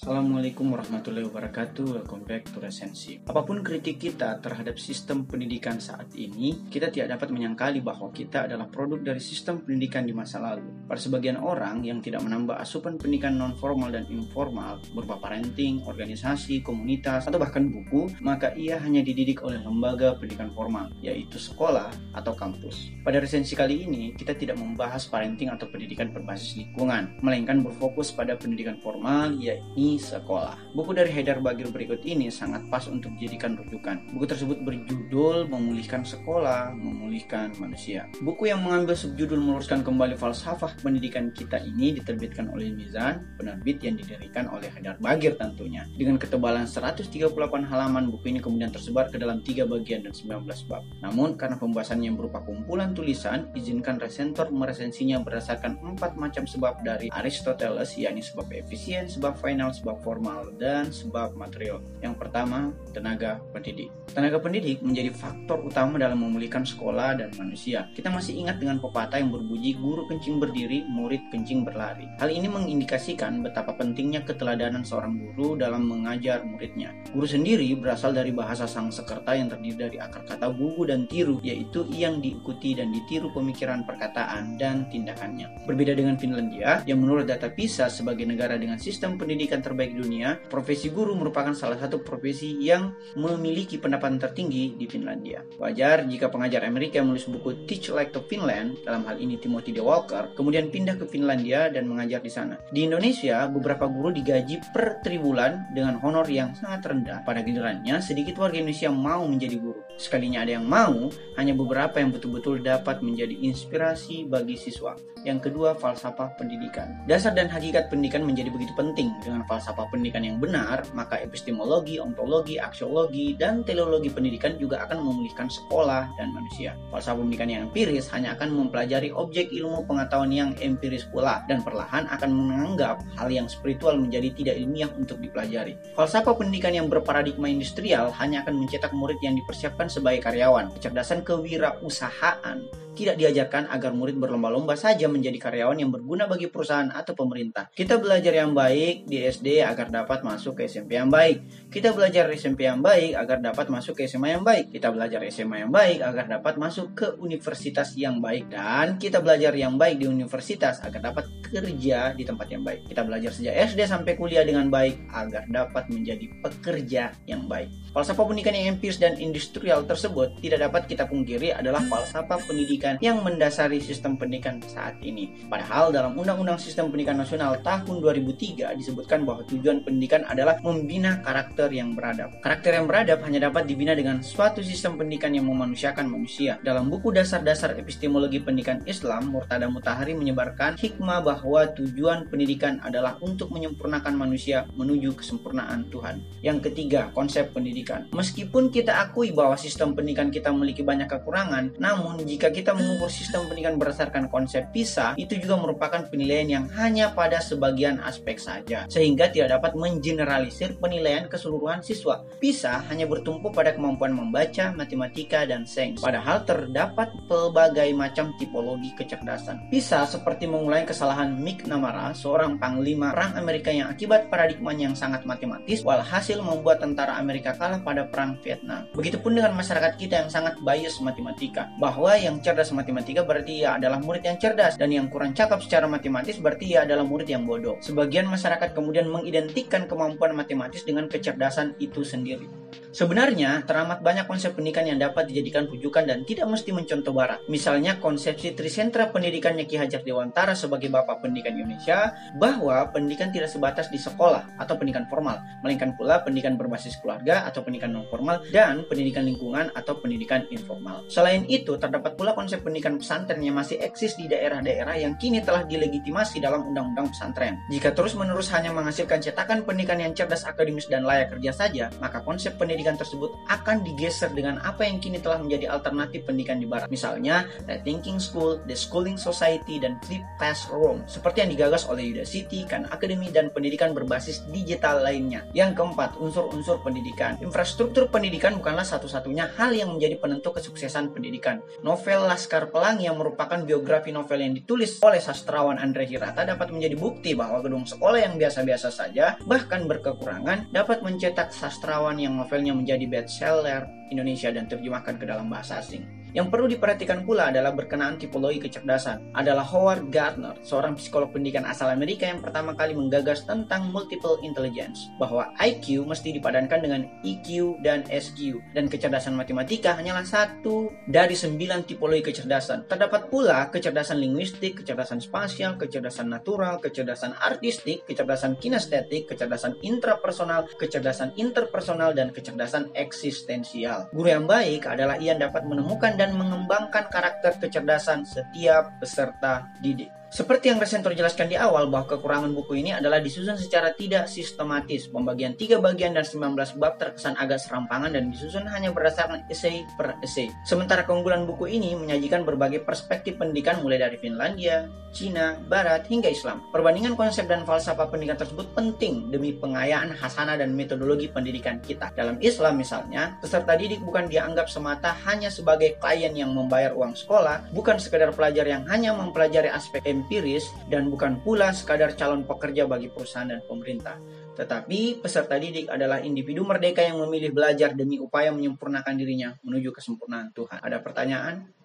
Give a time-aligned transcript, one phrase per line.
[0.00, 2.00] Assalamualaikum warahmatullahi wabarakatuh.
[2.00, 3.20] Welcome back to Resensi.
[3.28, 8.48] Apa pun kritik kita terhadap sistem pendidikan saat ini Kita tidak dapat menyangkali bahwa kita
[8.48, 10.88] adalah produk dari sistem pendidikan di masa lalu.
[10.88, 16.64] Pada sebagian orang yang tidak menambah asupan pendidikan non formal dan informal Berupa parenting, organisasi,
[16.64, 22.32] komunitas, atau bahkan buku Maka ia hanya dididik oleh lembaga pendidikan formal Yaitu sekolah atau
[22.32, 22.88] kampus.
[23.04, 28.32] Pada resensi kali ini kita tidak membahas parenting atau pendidikan berbasis lingkungan Melainkan berfokus pada
[28.40, 30.54] pendidikan formal yaitu sekolah.
[30.76, 34.14] Buku dari Haidar Bagir berikut ini sangat pas untuk dijadikan rujukan.
[34.14, 38.06] Buku tersebut berjudul Memulihkan Sekolah, Memulihkan Manusia.
[38.22, 43.96] Buku yang mengambil subjudul meluruskan kembali falsafah pendidikan kita ini diterbitkan oleh Mizan, penerbit yang
[43.96, 45.88] didirikan oleh Haidar Bagir tentunya.
[45.96, 47.32] Dengan ketebalan 138
[47.66, 50.84] halaman, buku ini kemudian tersebar ke dalam tiga bagian dan 19 bab.
[51.00, 57.96] Namun, karena pembahasannya berupa kumpulan tulisan, izinkan resentor meresensinya berdasarkan empat macam sebab dari Aristoteles,
[57.96, 61.80] yakni sebab efisien, sebab final, sebab formal, dan sebab material.
[62.04, 63.88] Yang pertama, tenaga pendidik.
[64.10, 67.88] Tenaga pendidik menjadi faktor utama dalam memulihkan sekolah dan manusia.
[67.96, 72.10] Kita masih ingat dengan pepatah yang berbunyi guru kencing berdiri, murid kencing berlari.
[72.18, 76.90] Hal ini mengindikasikan betapa pentingnya keteladanan seorang guru dalam mengajar muridnya.
[77.14, 81.86] Guru sendiri berasal dari bahasa Sangsekerta yang terdiri dari akar kata gugu dan tiru, yaitu
[81.94, 85.46] yang diikuti dan ditiru pemikiran perkataan dan tindakannya.
[85.70, 90.90] Berbeda dengan Finlandia, yang menurut data PISA sebagai negara dengan sistem pendidikan terbaik dunia, profesi
[90.90, 95.46] guru merupakan salah satu profesi yang memiliki pendapatan tertinggi di Finlandia.
[95.62, 99.78] Wajar jika pengajar Amerika menulis buku Teach Like to Finland, dalam hal ini Timothy D.
[99.78, 102.58] Walker, kemudian pindah ke Finlandia dan mengajar di sana.
[102.74, 107.22] Di Indonesia, beberapa guru digaji per tribulan dengan honor yang sangat rendah.
[107.22, 109.78] Pada gilirannya, sedikit warga Indonesia mau menjadi guru.
[109.94, 114.98] Sekalinya ada yang mau, hanya beberapa yang betul-betul dapat menjadi inspirasi bagi siswa.
[115.20, 117.04] Yang kedua, falsafah pendidikan.
[117.04, 119.12] Dasar dan hakikat pendidikan menjadi begitu penting.
[119.20, 125.52] Dengan falsafah pendidikan yang benar, maka epistemologi, ontologi, aksiologi, dan teleologi pendidikan juga akan memulihkan
[125.52, 126.74] sekolah dan manusia.
[126.88, 132.08] Falsafah pendidikan yang empiris hanya akan mempelajari objek ilmu pengetahuan yang empiris pula, dan perlahan
[132.08, 135.76] akan menganggap hal yang spiritual menjadi tidak ilmiah untuk dipelajari.
[135.92, 140.72] Falsafah pendidikan yang berparadigma industrial hanya akan mencetak murid yang dipersiapkan sebagai karyawan.
[140.76, 142.64] Kecerdasan kewirausahaan
[142.94, 147.70] tidak diajarkan agar murid berlomba-lomba saja menjadi karyawan yang berguna bagi perusahaan atau pemerintah.
[147.72, 151.70] Kita belajar yang baik di SD agar dapat masuk ke SMP yang baik.
[151.70, 154.74] Kita belajar SMP yang baik agar dapat masuk ke SMA yang baik.
[154.74, 158.50] Kita belajar SMA yang baik agar dapat masuk ke universitas yang baik.
[158.50, 162.86] Dan kita belajar yang baik di universitas agar dapat kerja di tempat yang baik.
[162.86, 167.70] Kita belajar sejak SD sampai kuliah dengan baik agar dapat menjadi pekerja yang baik.
[167.90, 173.24] Falsafah pendidikan yang empiris dan industrial tersebut tidak dapat kita pungkiri adalah falsafah pendidikan yang
[173.24, 175.32] mendasari sistem pendidikan saat ini.
[175.48, 181.72] Padahal dalam Undang-Undang Sistem Pendidikan Nasional tahun 2003 disebutkan bahwa tujuan pendidikan adalah membina karakter
[181.72, 182.30] yang beradab.
[182.44, 186.60] Karakter yang beradab hanya dapat dibina dengan suatu sistem pendidikan yang memanusiakan manusia.
[186.60, 193.48] Dalam buku dasar-dasar epistemologi pendidikan Islam, Murtada Mutahari menyebarkan hikmah bahwa tujuan pendidikan adalah untuk
[193.54, 196.20] menyempurnakan manusia menuju kesempurnaan Tuhan.
[196.44, 198.10] Yang ketiga, konsep pendidikan pendidikan.
[198.10, 203.46] Meskipun kita akui bahwa sistem pendidikan kita memiliki banyak kekurangan, namun jika kita mengukur sistem
[203.48, 209.30] pendidikan berdasarkan konsep PISA, itu juga merupakan penilaian yang hanya pada sebagian aspek saja, sehingga
[209.30, 212.20] tidak dapat mengeneralisir penilaian keseluruhan siswa.
[212.42, 219.72] PISA hanya bertumpu pada kemampuan membaca, matematika, dan sains, padahal terdapat pelbagai macam tipologi kecerdasan.
[219.72, 225.80] PISA seperti mengulangi kesalahan McNamara, seorang panglima perang Amerika yang akibat paradigmanya yang sangat matematis,
[225.80, 228.84] walhasil membuat tentara Amerika kalah pada perang Vietnam.
[228.92, 233.96] Begitupun dengan masyarakat kita yang sangat bias matematika, bahwa yang cerdas matematika berarti ia adalah
[233.96, 237.80] murid yang cerdas dan yang kurang cakap secara matematis berarti ia adalah murid yang bodoh.
[237.80, 242.44] Sebagian masyarakat kemudian mengidentikan kemampuan matematis dengan kecerdasan itu sendiri.
[242.90, 247.38] Sebenarnya, teramat banyak konsep pendidikan yang dapat dijadikan rujukan dan tidak mesti mencontoh barat.
[247.46, 253.86] Misalnya konsepsi Trisentra Pendidikannya Ki Hajar Dewantara sebagai Bapak Pendidikan Indonesia, bahwa pendidikan tidak sebatas
[253.94, 258.82] di sekolah atau pendidikan formal, melainkan pula pendidikan berbasis keluarga atau pendidikan non formal dan
[258.90, 261.06] pendidikan lingkungan atau pendidikan informal.
[261.06, 265.62] Selain itu, terdapat pula konsep pendidikan pesantren yang masih eksis di daerah-daerah yang kini telah
[265.62, 267.54] dilegitimasi dalam undang-undang pesantren.
[267.70, 272.58] Jika terus-menerus hanya menghasilkan cetakan pendidikan yang cerdas akademis dan layak kerja saja, maka konsep
[272.58, 276.88] pendidikan tersebut akan digeser dengan apa yang kini telah menjadi alternatif pendidikan di barat.
[276.88, 282.88] Misalnya, Rethinking School, The Schooling Society, dan Flip Classroom, seperti yang digagas oleh Udacity, Khan
[282.88, 285.44] Academy, dan pendidikan berbasis digital lainnya.
[285.52, 287.36] Yang keempat, unsur-unsur pendidikan.
[287.42, 291.60] Infrastruktur pendidikan bukanlah satu-satunya hal yang menjadi penentu kesuksesan pendidikan.
[291.84, 296.94] Novel Laskar Pelangi yang merupakan biografi novel yang ditulis oleh sastrawan Andre Hirata dapat menjadi
[296.94, 303.04] bukti bahwa gedung sekolah yang biasa-biasa saja, bahkan berkekurangan, dapat mencetak sastrawan yang novelnya menjadi
[303.08, 306.19] bestseller Indonesia dan terjemahkan ke dalam bahasa asing.
[306.30, 309.34] Yang perlu diperhatikan pula adalah berkenaan tipologi kecerdasan.
[309.34, 315.10] Adalah Howard Gardner, seorang psikolog pendidikan asal Amerika yang pertama kali menggagas tentang multiple intelligence,
[315.18, 321.82] bahwa IQ mesti dipadankan dengan EQ dan SQ, dan kecerdasan matematika hanyalah satu dari sembilan
[321.82, 322.86] tipologi kecerdasan.
[322.86, 331.34] Terdapat pula kecerdasan linguistik, kecerdasan spasial, kecerdasan natural, kecerdasan artistik, kecerdasan kinestetik, kecerdasan intrapersonal, kecerdasan
[331.34, 334.06] interpersonal, dan kecerdasan eksistensial.
[334.14, 340.19] Guru yang baik adalah ia dapat menemukan dan mengembangkan karakter kecerdasan setiap peserta didik.
[340.30, 345.10] Seperti yang Resenter jelaskan di awal bahwa kekurangan buku ini adalah disusun secara tidak sistematis.
[345.10, 350.14] Pembagian tiga bagian dan 19 bab terkesan agak serampangan dan disusun hanya berdasarkan essay per
[350.22, 350.46] essay.
[350.62, 356.62] Sementara keunggulan buku ini menyajikan berbagai perspektif pendidikan mulai dari Finlandia, Cina, Barat, hingga Islam.
[356.70, 362.14] Perbandingan konsep dan falsafah pendidikan tersebut penting demi pengayaan hasanah dan metodologi pendidikan kita.
[362.14, 367.74] Dalam Islam misalnya, peserta didik bukan dianggap semata hanya sebagai klien yang membayar uang sekolah,
[367.74, 373.08] bukan sekedar pelajar yang hanya mempelajari aspek empiris dan bukan pula sekadar calon pekerja bagi
[373.08, 374.20] perusahaan dan pemerintah.
[374.54, 380.52] Tetapi peserta didik adalah individu merdeka yang memilih belajar demi upaya menyempurnakan dirinya menuju kesempurnaan
[380.52, 380.84] Tuhan.
[380.84, 381.79] Ada pertanyaan?